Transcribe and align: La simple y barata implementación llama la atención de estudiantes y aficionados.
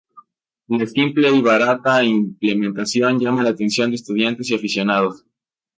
La 0.67 0.87
simple 0.87 1.29
y 1.29 1.41
barata 1.43 2.03
implementación 2.03 3.19
llama 3.19 3.43
la 3.43 3.51
atención 3.51 3.91
de 3.91 3.97
estudiantes 3.97 4.49
y 4.49 4.55
aficionados. 4.55 5.23